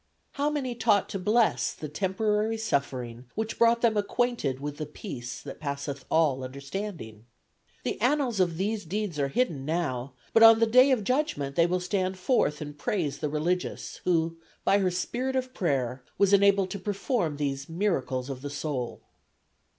How 0.31 0.49
many 0.49 0.73
taught 0.73 1.09
to 1.09 1.19
bless 1.19 1.75
the 1.75 1.87
temporary 1.87 2.57
suffering 2.57 3.25
which 3.35 3.59
brought 3.59 3.81
them 3.81 3.95
acquainted 3.95 4.59
with 4.59 4.77
the 4.77 4.87
peace 4.87 5.39
that 5.43 5.59
passeth 5.59 6.05
all 6.09 6.43
understanding! 6.43 7.25
The 7.83 8.01
annals 8.01 8.39
of 8.39 8.57
these 8.57 8.83
deeds 8.83 9.19
are 9.19 9.27
hidden 9.27 9.63
now; 9.63 10.13
but 10.33 10.41
on 10.41 10.57
the 10.57 10.65
Day 10.65 10.89
of 10.89 11.03
Judgment 11.03 11.55
they 11.55 11.67
will 11.67 11.79
stand 11.79 12.17
forth 12.17 12.61
and 12.61 12.75
praise 12.75 13.19
the 13.19 13.29
religious, 13.29 13.97
who, 14.03 14.37
by 14.65 14.79
her 14.79 14.89
spirit 14.89 15.35
of 15.35 15.53
prayer, 15.53 16.03
was 16.17 16.33
enabled 16.33 16.71
to 16.71 16.79
perform 16.79 17.37
these 17.37 17.69
'miracles 17.69 18.27
of 18.27 18.41
the 18.41 18.49
soul. 18.49 19.03